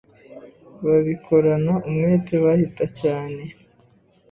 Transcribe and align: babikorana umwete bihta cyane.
babikorana 0.85 1.73
umwete 1.89 2.33
bihta 2.43 2.85
cyane. 2.99 3.41